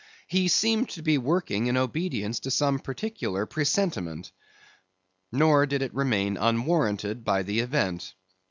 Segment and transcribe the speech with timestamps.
[0.25, 4.31] He seemed to be working in obedience to some particular presentiment.
[5.31, 8.15] Nor did it remain unwarranted by the event.